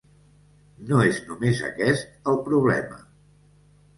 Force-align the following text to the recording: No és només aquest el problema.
No 0.91 1.01
és 1.09 1.19
només 1.27 1.61
aquest 1.67 2.31
el 2.33 2.41
problema. 2.47 3.01